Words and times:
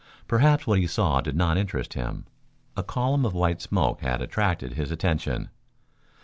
Perhaps 0.27 0.65
what 0.65 0.79
he 0.79 0.87
saw 0.87 1.21
did 1.21 1.35
not 1.35 1.57
interest 1.59 1.93
him. 1.93 2.25
A 2.75 2.81
column 2.81 3.23
of 3.23 3.35
white 3.35 3.61
smoke 3.61 4.01
had 4.01 4.19
attracted 4.19 4.73
his 4.73 4.89
attention. 4.89 5.49